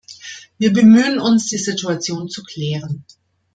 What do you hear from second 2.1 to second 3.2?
zu klären.